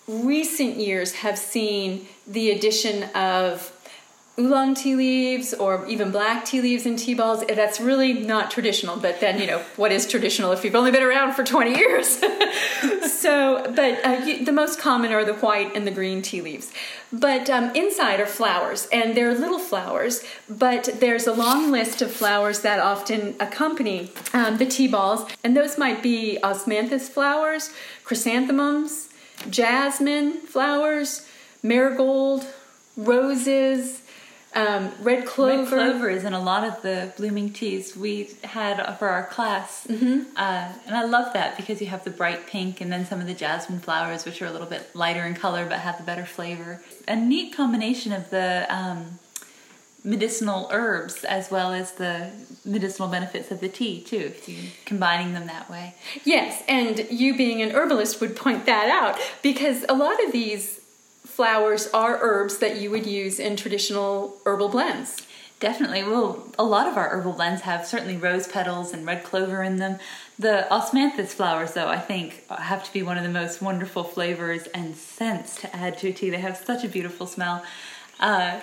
recent 0.09 0.77
years 0.77 1.13
have 1.15 1.39
seen 1.39 2.07
the 2.27 2.51
addition 2.51 3.05
of 3.15 3.73
oolong 4.39 4.75
tea 4.75 4.97
leaves 4.97 5.53
or 5.53 5.87
even 5.87 6.11
black 6.11 6.45
tea 6.45 6.61
leaves 6.61 6.87
in 6.87 6.97
tea 6.97 7.13
balls. 7.13 7.45
That's 7.47 7.81
really 7.81 8.15
not 8.15 8.51
traditional, 8.51 8.97
but 8.97 9.21
then, 9.21 9.39
you 9.39 9.47
know, 9.47 9.59
what 9.77 9.93
is 9.93 10.07
traditional 10.07 10.53
if 10.53 10.65
you've 10.65 10.75
only 10.75 10.91
been 10.91 11.03
around 11.03 11.35
for 11.35 11.45
20 11.45 11.77
years? 11.77 12.09
so, 13.13 13.63
but 13.77 14.05
uh, 14.05 14.23
you, 14.25 14.45
the 14.45 14.53
most 14.53 14.79
common 14.79 15.13
are 15.13 15.25
the 15.25 15.35
white 15.35 15.77
and 15.77 15.87
the 15.87 15.91
green 15.91 16.23
tea 16.23 16.41
leaves. 16.41 16.73
But 17.13 17.51
um, 17.51 17.75
inside 17.75 18.21
are 18.21 18.27
flowers, 18.27 18.89
and 18.91 19.15
they're 19.15 19.35
little 19.35 19.59
flowers, 19.59 20.25
but 20.49 20.89
there's 20.99 21.27
a 21.27 21.33
long 21.35 21.71
list 21.71 22.01
of 22.01 22.11
flowers 22.11 22.61
that 22.61 22.79
often 22.79 23.35
accompany 23.39 24.13
um, 24.33 24.57
the 24.57 24.65
tea 24.65 24.89
balls, 24.89 25.31
and 25.45 25.55
those 25.55 25.77
might 25.77 26.03
be 26.03 26.39
osmanthus 26.43 27.11
flowers, 27.11 27.71
chrysanthemums, 28.03 29.11
jasmine 29.51 30.41
flowers, 30.41 31.27
marigold, 31.63 32.47
roses, 32.97 34.03
um, 34.55 34.93
red 35.01 35.27
clover. 35.27 35.77
Red 35.77 35.91
clover 35.91 36.11
is 36.11 36.25
in 36.25 36.33
a 36.33 36.43
lot 36.43 36.65
of 36.65 36.83
the 36.83 37.13
blooming 37.17 37.53
teas 37.53 37.97
we 37.97 38.31
had 38.45 38.83
for 38.99 39.09
our 39.09 39.27
class, 39.27 39.87
mm-hmm. 39.87 40.37
uh, 40.37 40.73
and 40.87 40.95
I 40.95 41.05
love 41.05 41.33
that 41.33 41.57
because 41.57 41.81
you 41.81 41.87
have 41.89 42.05
the 42.05 42.11
bright 42.11 42.47
pink 42.47 42.81
and 42.81 42.93
then 42.93 43.07
some 43.07 43.21
of 43.21 43.27
the 43.27 43.35
jasmine 43.35 43.81
flowers, 43.81 44.25
which 44.25 44.43
are 44.43 44.47
a 44.47 44.53
little 44.53 44.67
bit 44.67 44.95
lighter 44.95 45.25
in 45.25 45.35
color 45.35 45.65
but 45.67 45.79
have 45.81 45.99
the 45.99 46.05
better 46.05 46.27
flavor. 46.27 46.83
A 47.09 47.17
neat 47.17 47.57
combination 47.57 48.13
of 48.13 48.31
the 48.31 48.67
um, 48.69 49.19
medicinal 50.05 50.69
herbs 50.73 51.25
as 51.25 51.51
well 51.51 51.73
as 51.73 51.93
the 51.93 52.31
medicinal 52.65 53.09
benefits 53.09 53.51
of 53.51 53.61
the 53.61 53.69
tea 53.69 54.01
too 54.01 54.17
if 54.17 54.49
you 54.49 54.59
combining 54.85 55.33
them 55.33 55.47
that 55.47 55.71
way 55.71 55.95
yes 56.25 56.63
and 56.67 57.07
you 57.09 57.37
being 57.37 57.63
an 57.63 57.71
herbalist 57.71 58.21
would 58.21 58.35
point 58.35 58.67
that 58.67 58.89
out 58.89 59.21
because 59.43 59.85
a 59.89 59.95
lot 59.95 60.23
of 60.25 60.33
these 60.33 60.81
flowers 61.35 61.89
are 61.95 62.19
herbs 62.21 62.59
that 62.59 62.77
you 62.77 62.91
would 62.91 63.07
use 63.07 63.39
in 63.39 63.57
traditional 63.57 64.37
herbal 64.45 64.69
blends. 64.69 65.27
Definitely. 65.61 66.03
Well, 66.03 66.53
a 66.59 66.65
lot 66.65 66.89
of 66.89 66.97
our 66.97 67.09
herbal 67.09 67.35
blends 67.35 67.63
have 67.63 67.87
certainly 67.87 68.17
rose 68.17 68.49
petals 68.49 68.93
and 68.93 69.07
red 69.07 69.23
clover 69.23 69.63
in 69.63 69.77
them. 69.77 69.99
The 70.39 70.67
osmanthus 70.71 71.29
flowers, 71.29 71.73
though, 71.73 71.87
I 71.87 72.01
think 72.01 72.47
have 72.51 72.83
to 72.85 72.93
be 72.93 73.03
one 73.03 73.17
of 73.17 73.23
the 73.23 73.31
most 73.31 73.63
wonderful 73.63 74.03
flavors 74.03 74.67
and 74.75 74.97
scents 74.97 75.61
to 75.61 75.75
add 75.75 75.99
to 75.99 76.09
a 76.09 76.13
tea. 76.13 76.31
They 76.31 76.41
have 76.41 76.57
such 76.57 76.85
a 76.85 76.89
beautiful 76.89 77.27
smell. 77.27 77.65
Uh, 78.19 78.61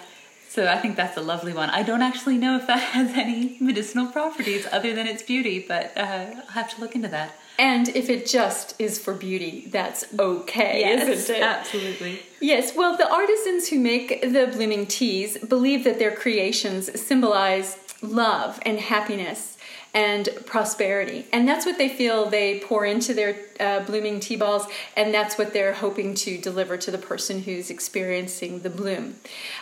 so 0.49 0.67
I 0.67 0.79
think 0.79 0.95
that's 0.95 1.15
a 1.15 1.21
lovely 1.21 1.53
one. 1.53 1.69
I 1.69 1.83
don't 1.83 2.01
actually 2.01 2.37
know 2.37 2.57
if 2.57 2.65
that 2.67 2.79
has 2.93 3.11
any 3.11 3.55
medicinal 3.59 4.07
properties 4.07 4.67
other 4.71 4.93
than 4.95 5.05
its 5.05 5.21
beauty, 5.21 5.63
but 5.65 5.95
uh, 5.95 6.25
I'll 6.35 6.45
have 6.53 6.73
to 6.75 6.81
look 6.81 6.95
into 6.95 7.07
that. 7.09 7.33
And 7.59 7.89
if 7.89 8.09
it 8.09 8.25
just 8.25 8.73
is 8.79 8.97
for 8.97 9.13
beauty, 9.13 9.67
that's 9.69 10.05
okay, 10.17 10.79
yes, 10.79 11.07
isn't 11.07 11.35
it? 11.35 11.43
Absolutely. 11.43 12.21
Yes, 12.39 12.75
well, 12.75 12.97
the 12.97 13.11
artisans 13.11 13.67
who 13.67 13.79
make 13.79 14.21
the 14.21 14.49
blooming 14.51 14.85
teas 14.87 15.37
believe 15.37 15.83
that 15.83 15.99
their 15.99 16.15
creations 16.15 16.99
symbolize 16.99 17.77
love 18.01 18.59
and 18.65 18.79
happiness 18.79 19.57
and 19.93 20.29
prosperity. 20.45 21.25
And 21.33 21.47
that's 21.47 21.65
what 21.65 21.77
they 21.77 21.89
feel 21.89 22.29
they 22.29 22.59
pour 22.59 22.85
into 22.85 23.13
their 23.13 23.35
uh, 23.59 23.81
blooming 23.81 24.19
tea 24.19 24.35
balls, 24.35 24.65
and 24.95 25.13
that's 25.13 25.37
what 25.37 25.53
they're 25.53 25.73
hoping 25.73 26.15
to 26.15 26.37
deliver 26.37 26.77
to 26.77 26.91
the 26.91 26.97
person 26.97 27.43
who's 27.43 27.69
experiencing 27.69 28.59
the 28.59 28.69
bloom. 28.69 29.15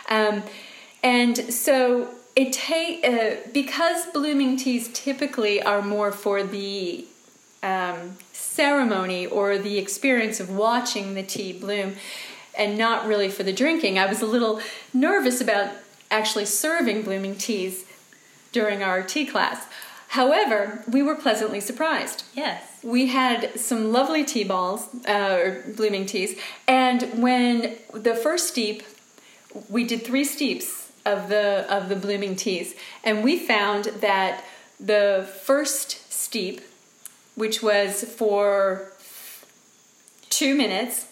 Um, 0.08 0.44
and 1.02 1.36
so 1.52 2.08
it 2.36 2.52
take 2.52 3.04
uh, 3.04 3.36
because 3.52 4.06
blooming 4.06 4.56
teas 4.56 4.88
typically 4.92 5.60
are 5.62 5.82
more 5.82 6.12
for 6.12 6.42
the 6.42 7.04
um, 7.62 8.16
ceremony 8.32 9.26
or 9.26 9.58
the 9.58 9.78
experience 9.78 10.38
of 10.38 10.48
watching 10.48 11.14
the 11.14 11.22
tea 11.22 11.52
bloom 11.52 11.96
and 12.56 12.78
not 12.78 13.06
really 13.06 13.28
for 13.28 13.42
the 13.42 13.52
drinking. 13.52 13.98
I 13.98 14.06
was 14.06 14.22
a 14.22 14.26
little 14.26 14.60
nervous 14.92 15.40
about 15.40 15.72
actually 16.10 16.44
serving 16.44 17.02
blooming 17.02 17.36
teas 17.36 17.84
during 18.52 18.82
our 18.82 19.02
tea 19.02 19.26
class. 19.26 19.66
However, 20.08 20.82
we 20.88 21.02
were 21.02 21.14
pleasantly 21.14 21.60
surprised. 21.60 22.24
Yes. 22.34 22.62
We 22.82 23.08
had 23.08 23.58
some 23.58 23.92
lovely 23.92 24.24
tea 24.24 24.44
balls, 24.44 24.88
uh, 25.06 25.38
or 25.42 25.64
blooming 25.76 26.06
teas, 26.06 26.38
and 26.66 27.20
when 27.20 27.76
the 27.92 28.14
first 28.14 28.48
steep, 28.48 28.82
we 29.68 29.84
did 29.84 30.04
three 30.04 30.24
steeps 30.24 30.87
of 31.08 31.28
the 31.28 31.66
of 31.68 31.88
the 31.88 31.96
blooming 31.96 32.36
teas, 32.36 32.74
and 33.02 33.24
we 33.24 33.38
found 33.38 33.86
that 34.00 34.44
the 34.78 35.28
first 35.44 36.12
steep 36.12 36.60
which 37.38 37.62
was 37.62 38.02
for 38.02 38.92
two 40.28 40.56
minutes, 40.56 41.06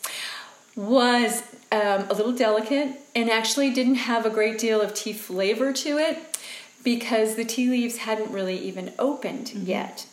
was 0.74 1.42
um, 1.70 2.04
a 2.10 2.14
little 2.14 2.32
delicate 2.32 3.00
and 3.14 3.30
actually 3.30 3.70
didn't 3.70 3.94
have 3.94 4.26
a 4.26 4.30
great 4.30 4.58
deal 4.58 4.80
of 4.80 4.92
tea 4.92 5.12
flavor 5.12 5.72
to 5.72 5.98
it 5.98 6.36
because 6.82 7.36
the 7.36 7.44
tea 7.44 7.70
leaves 7.70 7.98
hadn't 7.98 8.30
really 8.30 8.58
even 8.58 8.92
opened 8.98 9.46
mm-hmm. 9.46 9.66
yet. 9.66 10.06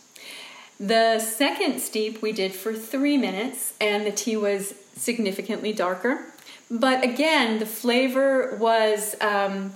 The 0.79 1.19
second 1.19 1.79
steep 1.79 2.21
we 2.21 2.31
did 2.31 2.53
for 2.53 2.73
three 2.73 3.17
minutes, 3.17 3.73
and 3.81 4.05
the 4.05 4.11
tea 4.11 4.37
was 4.37 4.75
significantly 4.95 5.73
darker. 5.73 6.32
But 6.73 7.03
again, 7.03 7.59
the 7.59 7.67
flavor 7.67 8.55
was 8.55 9.15
um, 9.21 9.73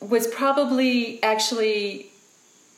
was 0.00 0.26
probably 0.26 1.20
actually 1.22 2.12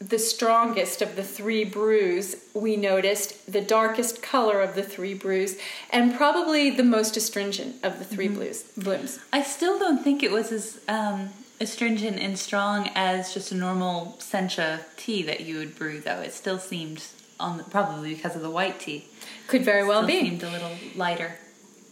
the 0.01 0.19
strongest 0.19 1.03
of 1.03 1.15
the 1.17 1.23
three 1.23 1.65
brews, 1.65 2.37
we 2.55 2.77
noticed 2.77 3.53
the 3.53 3.61
darkest 3.61 4.23
color 4.23 4.63
of 4.63 4.75
the 4.75 4.83
three 4.83 5.13
brews, 5.13 5.59
and 5.91 6.15
probably 6.15 6.71
the 6.71 6.85
most 6.85 7.17
astringent 7.19 7.77
of 7.85 7.99
the 7.99 8.05
3 8.05 8.27
mm-hmm. 8.27 8.35
blues 8.37 8.63
blooms. 8.79 9.19
I 9.31 9.43
still 9.43 9.79
don't 9.79 10.03
think 10.03 10.23
it 10.23 10.31
was 10.31 10.53
as 10.53 10.81
um, 10.89 11.29
astringent 11.61 12.19
and 12.19 12.39
strong 12.39 12.91
as 12.95 13.35
just 13.35 13.53
a 13.53 13.55
normal 13.55 14.17
sencha 14.21 14.81
tea 14.97 15.23
that 15.25 15.41
you 15.41 15.59
would 15.59 15.77
brew, 15.77 16.01
though. 16.01 16.21
It 16.21 16.33
still 16.33 16.59
seemed 16.59 17.05
on 17.39 17.59
the, 17.59 17.65
probably 17.65 18.15
because 18.15 18.35
of 18.35 18.41
the 18.41 18.51
white 18.51 18.81
tea. 18.81 19.07
Could 19.49 19.65
very 19.65 19.85
well 19.85 20.03
still 20.03 20.21
be. 20.23 20.31
Seemed 20.31 20.43
a 20.45 20.51
little 20.51 20.77
lighter. 20.95 21.37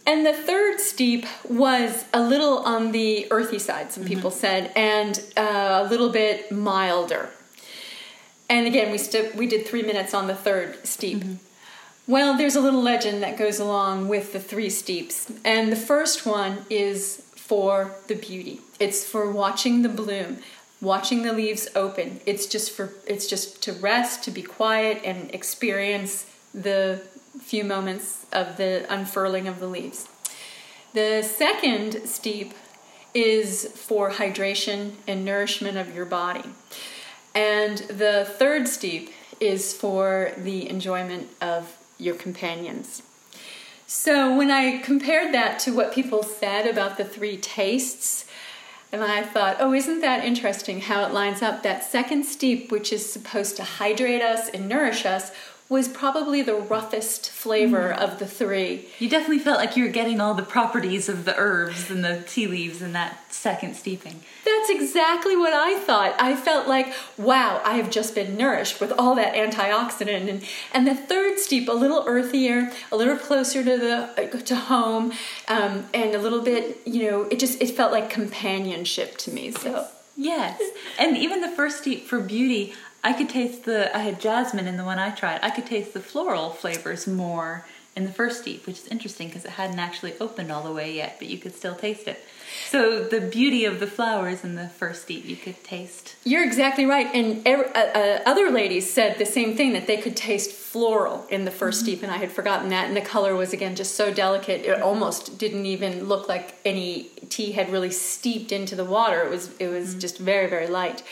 And 0.05 0.25
the 0.25 0.33
third 0.33 0.79
steep 0.79 1.25
was 1.47 2.05
a 2.13 2.21
little 2.21 2.59
on 2.59 2.91
the 2.91 3.27
earthy 3.31 3.59
side, 3.59 3.91
some 3.91 4.03
mm-hmm. 4.03 4.13
people 4.13 4.31
said, 4.31 4.71
and 4.75 5.21
uh, 5.37 5.83
a 5.85 5.87
little 5.89 6.09
bit 6.09 6.51
milder 6.51 7.29
and 8.49 8.65
again, 8.65 8.91
we 8.91 8.97
st- 8.97 9.35
we 9.35 9.47
did 9.47 9.67
three 9.67 9.83
minutes 9.83 10.13
on 10.13 10.27
the 10.27 10.35
third 10.35 10.85
steep. 10.85 11.19
Mm-hmm. 11.19 11.33
Well, 12.07 12.35
there's 12.35 12.55
a 12.55 12.61
little 12.61 12.81
legend 12.81 13.21
that 13.21 13.37
goes 13.37 13.59
along 13.59 14.07
with 14.07 14.33
the 14.33 14.39
three 14.39 14.71
steeps, 14.71 15.31
and 15.45 15.71
the 15.71 15.75
first 15.75 16.25
one 16.25 16.65
is 16.69 17.21
for 17.35 17.91
the 18.07 18.15
beauty. 18.15 18.61
It's 18.79 19.05
for 19.05 19.31
watching 19.31 19.83
the 19.83 19.89
bloom, 19.89 20.39
watching 20.81 21.21
the 21.21 21.33
leaves 21.33 21.67
open. 21.75 22.19
It's 22.25 22.47
just 22.47 22.71
for 22.71 22.93
it's 23.05 23.27
just 23.27 23.61
to 23.63 23.73
rest, 23.73 24.23
to 24.23 24.31
be 24.31 24.41
quiet, 24.41 25.01
and 25.05 25.29
experience 25.33 26.25
the 26.51 27.03
few 27.39 27.63
moments 27.63 28.25
of 28.31 28.57
the 28.57 28.85
unfurling 28.89 29.47
of 29.47 29.59
the 29.59 29.67
leaves. 29.67 30.07
The 30.93 31.21
second 31.21 32.07
steep 32.07 32.53
is 33.13 33.67
for 33.75 34.11
hydration 34.11 34.93
and 35.07 35.25
nourishment 35.25 35.77
of 35.77 35.93
your 35.95 36.05
body. 36.05 36.49
And 37.35 37.77
the 37.77 38.25
third 38.37 38.67
steep 38.67 39.11
is 39.39 39.73
for 39.73 40.31
the 40.37 40.69
enjoyment 40.69 41.29
of 41.41 41.77
your 41.97 42.15
companions. 42.15 43.03
So 43.87 44.35
when 44.35 44.51
I 44.51 44.77
compared 44.79 45.33
that 45.33 45.59
to 45.59 45.71
what 45.75 45.93
people 45.93 46.23
said 46.23 46.67
about 46.67 46.97
the 46.97 47.03
three 47.03 47.37
tastes, 47.37 48.25
and 48.91 49.03
I 49.03 49.23
thought, 49.23 49.57
oh, 49.59 49.73
isn't 49.73 50.01
that 50.01 50.25
interesting 50.25 50.81
how 50.81 51.05
it 51.05 51.13
lines 51.13 51.41
up? 51.41 51.63
That 51.63 51.83
second 51.83 52.23
steep, 52.23 52.71
which 52.71 52.91
is 52.91 53.11
supposed 53.11 53.55
to 53.57 53.63
hydrate 53.63 54.21
us 54.21 54.49
and 54.49 54.67
nourish 54.67 55.05
us, 55.05 55.31
was 55.69 55.87
probably 55.87 56.41
the 56.41 56.55
roughest 56.55 57.29
flavor 57.29 57.93
mm. 57.95 57.97
of 57.99 58.17
the 58.17 58.25
three. 58.25 58.87
You 58.97 59.07
definitely 59.07 59.37
felt 59.37 59.59
like 59.59 59.77
you 59.77 59.83
were 59.83 59.91
getting 59.91 60.19
all 60.19 60.33
the 60.33 60.41
properties 60.41 61.07
of 61.07 61.25
the 61.25 61.35
herbs 61.37 61.91
and 61.91 62.03
the 62.03 62.23
tea 62.27 62.47
leaves 62.47 62.81
in 62.81 62.93
that 62.93 63.31
second 63.31 63.75
steeping. 63.75 64.21
That's 64.43 64.69
exactly 64.71 65.37
what 65.37 65.53
I 65.53 65.79
thought. 65.79 66.15
I 66.19 66.35
felt 66.35 66.67
like, 66.67 66.91
wow, 67.17 67.61
I 67.63 67.75
have 67.75 67.91
just 67.91 68.15
been 68.15 68.35
nourished 68.35 68.81
with 68.81 68.91
all 68.97 69.13
that 69.15 69.35
antioxidant. 69.35 70.27
And, 70.27 70.43
and 70.73 70.87
the 70.87 70.95
third 70.95 71.37
steep, 71.37 71.69
a 71.69 71.73
little 71.73 72.03
earthier, 72.07 72.73
a 72.91 72.97
little 72.97 73.17
closer 73.17 73.63
to 73.63 73.77
the 73.77 74.41
to 74.45 74.55
home, 74.55 75.13
um, 75.47 75.85
and 75.93 76.15
a 76.15 76.19
little 76.19 76.41
bit, 76.41 76.81
you 76.85 77.09
know, 77.11 77.23
it 77.23 77.39
just 77.39 77.61
it 77.61 77.69
felt 77.69 77.91
like 77.91 78.09
companionship 78.09 79.17
to 79.19 79.31
me. 79.31 79.51
So. 79.51 79.87
Yes, 80.21 80.61
and 80.97 81.15
even 81.15 81.39
the 81.39 81.47
first 81.47 81.77
steep 81.77 82.05
for 82.05 82.19
beauty, 82.19 82.73
I 83.03 83.13
could 83.13 83.29
taste 83.29 83.65
the. 83.65 83.95
I 83.95 83.99
had 83.99 84.19
jasmine 84.19 84.67
in 84.67 84.77
the 84.77 84.83
one 84.83 84.99
I 84.99 85.11
tried. 85.11 85.39
I 85.41 85.49
could 85.49 85.65
taste 85.65 85.93
the 85.93 85.99
floral 85.99 86.49
flavors 86.49 87.07
more 87.07 87.65
in 87.95 88.05
the 88.05 88.11
first 88.11 88.41
steep, 88.41 88.65
which 88.65 88.79
is 88.79 88.87
interesting 88.87 89.27
because 89.27 89.45
it 89.45 89.51
hadn't 89.51 89.79
actually 89.79 90.13
opened 90.19 90.51
all 90.51 90.63
the 90.63 90.71
way 90.71 90.93
yet, 90.93 91.15
but 91.19 91.27
you 91.27 91.37
could 91.37 91.53
still 91.53 91.75
taste 91.75 92.07
it. 92.07 92.23
So 92.67 93.03
the 93.03 93.19
beauty 93.19 93.65
of 93.65 93.79
the 93.79 93.87
flowers 93.87 94.43
in 94.43 94.55
the 94.55 94.69
first 94.69 95.03
steep 95.03 95.25
you 95.25 95.35
could 95.35 95.63
taste. 95.63 96.15
You're 96.23 96.43
exactly 96.43 96.85
right. 96.85 97.07
And 97.13 97.45
er, 97.47 97.71
uh, 97.75 97.79
uh, 97.79 98.21
other 98.25 98.49
ladies 98.51 98.91
said 98.91 99.17
the 99.17 99.25
same 99.25 99.55
thing 99.55 99.73
that 99.73 99.87
they 99.87 99.97
could 99.97 100.15
taste 100.15 100.51
floral 100.51 101.25
in 101.29 101.45
the 101.45 101.51
1st 101.51 101.57
mm-hmm. 101.57 101.71
steep, 101.71 102.03
and 102.03 102.11
I 102.11 102.17
had 102.17 102.31
forgotten 102.31 102.69
that. 102.69 102.87
And 102.87 102.95
the 102.95 103.01
color 103.01 103.35
was 103.35 103.53
again 103.53 103.75
just 103.75 103.95
so 103.95 104.13
delicate; 104.13 104.65
it 104.65 104.81
almost 104.81 105.37
didn't 105.37 105.65
even 105.65 106.05
look 106.05 106.29
like 106.29 106.55
any 106.63 107.09
tea 107.29 107.51
had 107.51 107.71
really 107.71 107.91
steeped 107.91 108.51
into 108.51 108.75
the 108.75 108.85
water. 108.85 109.23
It 109.23 109.29
was 109.29 109.55
it 109.57 109.67
was 109.67 109.89
mm-hmm. 109.89 109.99
just 109.99 110.19
very 110.19 110.47
very 110.47 110.67
light. 110.67 111.03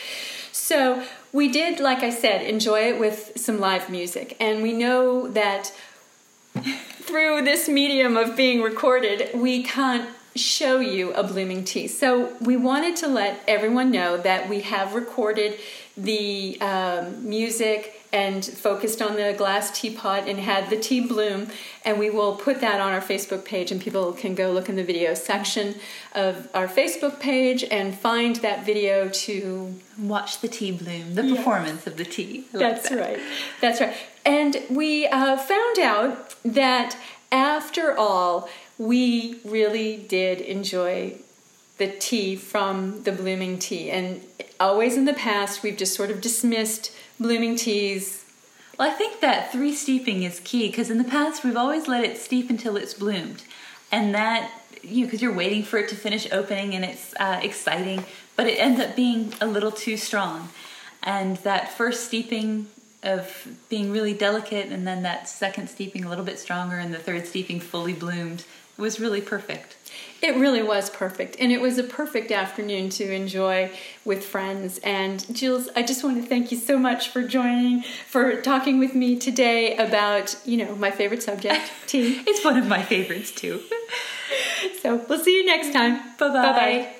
So 0.58 1.02
we 1.32 1.48
did, 1.48 1.80
like 1.80 2.02
I 2.02 2.10
said, 2.10 2.42
enjoy 2.42 2.88
it 2.88 2.98
with 2.98 3.32
some 3.36 3.58
live 3.58 3.88
music, 3.88 4.36
and 4.40 4.62
we 4.62 4.72
know 4.72 5.28
that 5.28 5.72
through 6.54 7.42
this 7.42 7.68
medium 7.68 8.16
of 8.16 8.36
being 8.36 8.60
recorded, 8.60 9.30
we 9.34 9.62
can't 9.62 10.10
show 10.36 10.78
you 10.78 11.12
a 11.14 11.22
blooming 11.22 11.64
tea. 11.64 11.88
So 11.88 12.36
we 12.40 12.56
wanted 12.56 12.96
to 12.96 13.08
let 13.08 13.40
everyone 13.48 13.90
know 13.90 14.18
that 14.18 14.48
we 14.48 14.60
have 14.60 14.94
recorded 14.94 15.58
the 15.96 16.60
um, 16.60 17.28
music 17.28 17.97
and 18.12 18.44
focused 18.44 19.02
on 19.02 19.16
the 19.16 19.34
glass 19.36 19.78
teapot 19.78 20.28
and 20.28 20.38
had 20.38 20.70
the 20.70 20.76
tea 20.76 21.00
bloom. 21.00 21.48
And 21.84 21.98
we 21.98 22.10
will 22.10 22.36
put 22.36 22.60
that 22.60 22.80
on 22.80 22.92
our 22.92 23.00
facebook 23.00 23.44
page 23.44 23.70
and 23.70 23.80
people 23.80 24.12
can 24.12 24.34
go 24.34 24.50
look 24.50 24.68
in 24.68 24.76
the 24.76 24.84
video 24.84 25.14
section 25.14 25.74
of 26.12 26.48
our 26.54 26.66
facebook 26.66 27.20
page 27.20 27.64
and 27.64 27.94
find 27.94 28.36
that 28.36 28.64
video 28.64 29.08
to 29.08 29.74
watch 29.98 30.40
the 30.40 30.48
tea 30.48 30.72
bloom 30.72 31.14
the 31.14 31.34
performance 31.34 31.86
of 31.86 31.96
the 31.96 32.04
tea. 32.04 32.44
That's 32.52 32.88
that. 32.88 32.98
right. 32.98 33.20
That's 33.60 33.80
right. 33.80 33.94
And 34.24 34.62
we 34.70 35.06
uh, 35.06 35.36
found 35.36 35.78
out 35.78 36.34
that 36.44 36.96
after 37.30 37.96
all 37.96 38.48
we 38.78 39.40
really 39.44 39.96
did 39.96 40.40
enjoy 40.40 41.14
the 41.78 41.88
tea 41.88 42.36
from 42.36 43.02
the 43.04 43.12
blooming 43.12 43.58
tea. 43.58 43.90
And 43.90 44.20
always 44.60 44.96
in 44.96 45.04
the 45.04 45.14
past, 45.14 45.62
we've 45.62 45.76
just 45.76 45.94
sort 45.94 46.10
of 46.10 46.20
dismissed 46.20 46.92
blooming 47.18 47.56
teas. 47.56 48.24
Well, 48.78 48.90
I 48.90 48.94
think 48.94 49.20
that 49.20 49.50
three 49.50 49.74
steeping 49.74 50.22
is 50.22 50.40
key 50.40 50.68
because 50.68 50.90
in 50.90 50.98
the 50.98 51.04
past, 51.04 51.44
we've 51.44 51.56
always 51.56 51.88
let 51.88 52.04
it 52.04 52.16
steep 52.16 52.48
until 52.48 52.76
it's 52.76 52.94
bloomed. 52.94 53.42
And 53.90 54.14
that, 54.14 54.50
you 54.82 55.00
know, 55.00 55.06
because 55.06 55.22
you're 55.22 55.32
waiting 55.32 55.62
for 55.62 55.78
it 55.78 55.88
to 55.88 55.96
finish 55.96 56.30
opening 56.30 56.74
and 56.74 56.84
it's 56.84 57.14
uh, 57.18 57.40
exciting, 57.42 58.04
but 58.36 58.46
it 58.46 58.58
ends 58.58 58.80
up 58.80 58.94
being 58.94 59.32
a 59.40 59.46
little 59.46 59.72
too 59.72 59.96
strong. 59.96 60.50
And 61.02 61.38
that 61.38 61.72
first 61.72 62.06
steeping 62.06 62.68
of 63.02 63.48
being 63.68 63.92
really 63.92 64.12
delicate 64.12 64.70
and 64.72 64.86
then 64.86 65.02
that 65.02 65.28
second 65.28 65.68
steeping 65.68 66.04
a 66.04 66.08
little 66.08 66.24
bit 66.24 66.38
stronger 66.38 66.76
and 66.76 66.92
the 66.92 66.98
third 66.98 67.26
steeping 67.26 67.60
fully 67.60 67.92
bloomed 67.92 68.44
was 68.76 69.00
really 69.00 69.20
perfect. 69.20 69.76
It 70.20 70.34
really 70.34 70.62
was 70.62 70.90
perfect. 70.90 71.36
And 71.38 71.52
it 71.52 71.60
was 71.60 71.78
a 71.78 71.84
perfect 71.84 72.32
afternoon 72.32 72.90
to 72.90 73.12
enjoy 73.12 73.70
with 74.04 74.24
friends. 74.24 74.78
And 74.78 75.24
Jules, 75.34 75.68
I 75.76 75.82
just 75.82 76.02
want 76.02 76.20
to 76.20 76.28
thank 76.28 76.50
you 76.50 76.58
so 76.58 76.76
much 76.76 77.08
for 77.10 77.22
joining, 77.22 77.82
for 77.82 78.40
talking 78.42 78.78
with 78.80 78.94
me 78.94 79.16
today 79.16 79.76
about, 79.76 80.36
you 80.44 80.56
know, 80.56 80.74
my 80.74 80.90
favorite 80.90 81.22
subject, 81.22 81.70
tea. 81.86 82.22
it's 82.26 82.44
one 82.44 82.56
of 82.56 82.66
my 82.66 82.82
favorites 82.82 83.30
too. 83.30 83.62
so 84.82 84.96
we'll 85.08 85.22
see 85.22 85.36
you 85.36 85.46
next 85.46 85.72
time. 85.72 86.00
Bye 86.18 86.28
bye. 86.28 86.52
Bye 86.52 86.94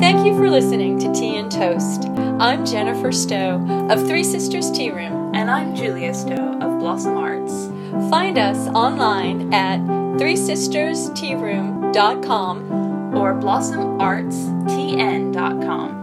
Thank 0.00 0.26
you 0.26 0.36
for 0.36 0.50
listening 0.50 0.98
to 1.00 1.12
Tea 1.12 1.36
and 1.36 1.50
Toast. 1.50 2.04
I'm 2.40 2.64
Jennifer 2.64 3.12
Stowe 3.12 3.64
of 3.90 4.06
Three 4.06 4.24
Sisters 4.24 4.70
Tea 4.70 4.90
Room. 4.90 5.32
And 5.34 5.50
I'm 5.50 5.74
Julia 5.74 6.14
Stowe 6.14 6.58
of 6.60 6.78
Blossom 6.78 7.16
Arts. 7.16 7.67
Find 8.10 8.38
us 8.38 8.68
online 8.68 9.52
at 9.52 9.80
threesisterstearoom.com 10.18 13.16
or 13.16 13.34
blossomartstn.com 13.34 15.98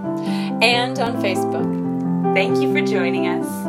and 0.61 0.99
on 0.99 1.15
Facebook. 1.21 1.85
Thank 2.33 2.61
you 2.61 2.73
for 2.73 2.81
joining 2.81 3.27
us. 3.27 3.64